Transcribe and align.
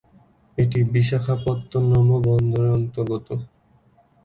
এটি 0.57 0.79
বিশাখাপত্তনম 0.93 2.07
বন্দরের 2.25 2.71
অন্তর্গত। 2.71 3.27